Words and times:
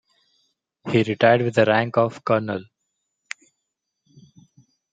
He 0.89 1.03
retired 1.03 1.43
with 1.43 1.53
the 1.53 1.65
rank 1.65 1.95
of 1.95 2.25
Colonel. 2.25 2.63